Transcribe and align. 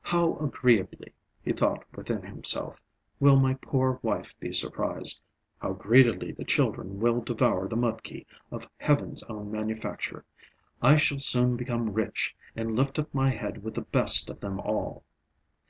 "How 0.00 0.38
agreeably," 0.38 1.12
he 1.42 1.52
thought 1.52 1.84
within 1.94 2.22
himself, 2.22 2.82
"will 3.20 3.36
my 3.38 3.52
poor 3.60 4.00
wife 4.02 4.34
be 4.40 4.50
surprised! 4.50 5.22
How 5.58 5.74
greedily 5.74 6.32
the 6.32 6.46
children 6.46 6.98
will 6.98 7.20
devour 7.20 7.68
the 7.68 7.76
mudki 7.76 8.24
of 8.50 8.66
heaven's 8.78 9.22
own 9.24 9.50
manufacture! 9.52 10.24
I 10.80 10.96
shall 10.96 11.18
soon 11.18 11.58
become 11.58 11.92
rich, 11.92 12.34
and 12.56 12.74
lift 12.74 12.98
up 12.98 13.12
my 13.12 13.28
head 13.28 13.62
with 13.62 13.74
the 13.74 13.82
best 13.82 14.30
of 14.30 14.40
them 14.40 14.60
all." 14.60 15.04